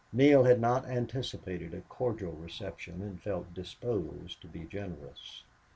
Neale 0.11 0.45
had 0.45 0.59
not 0.59 0.87
anticipated 0.87 1.75
a 1.75 1.81
cordial 1.81 2.31
reception 2.31 3.03
and 3.03 3.21
felt 3.21 3.53
disposed 3.53 4.41
to 4.41 4.47
be 4.47 4.65
generous. 4.65 5.43